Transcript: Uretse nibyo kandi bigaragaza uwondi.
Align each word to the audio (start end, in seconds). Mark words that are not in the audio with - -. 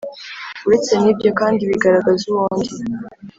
Uretse 0.67 0.93
nibyo 1.01 1.29
kandi 1.39 1.61
bigaragaza 1.69 2.23
uwondi. 2.31 2.71